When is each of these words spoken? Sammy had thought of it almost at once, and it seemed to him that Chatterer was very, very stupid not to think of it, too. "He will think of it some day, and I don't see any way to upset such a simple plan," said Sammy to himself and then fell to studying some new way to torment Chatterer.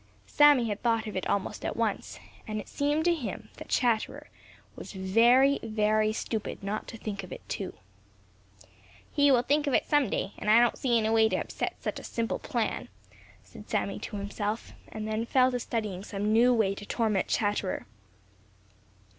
Sammy 0.25 0.67
had 0.67 0.81
thought 0.81 1.05
of 1.05 1.15
it 1.15 1.27
almost 1.29 1.63
at 1.63 1.77
once, 1.77 2.17
and 2.47 2.59
it 2.59 2.67
seemed 2.67 3.05
to 3.05 3.13
him 3.13 3.49
that 3.57 3.69
Chatterer 3.69 4.31
was 4.75 4.93
very, 4.93 5.59
very 5.61 6.11
stupid 6.11 6.63
not 6.63 6.87
to 6.87 6.97
think 6.97 7.23
of 7.23 7.31
it, 7.31 7.47
too. 7.47 7.75
"He 9.13 9.29
will 9.29 9.43
think 9.43 9.67
of 9.67 9.75
it 9.75 9.85
some 9.85 10.09
day, 10.09 10.33
and 10.39 10.49
I 10.49 10.59
don't 10.59 10.75
see 10.75 10.97
any 10.97 11.11
way 11.11 11.29
to 11.29 11.35
upset 11.35 11.75
such 11.83 11.99
a 11.99 12.03
simple 12.03 12.39
plan," 12.39 12.87
said 13.43 13.69
Sammy 13.69 13.99
to 13.99 14.15
himself 14.15 14.73
and 14.87 15.07
then 15.07 15.23
fell 15.23 15.51
to 15.51 15.59
studying 15.59 16.03
some 16.03 16.33
new 16.33 16.51
way 16.51 16.73
to 16.73 16.85
torment 16.87 17.27
Chatterer. 17.27 17.85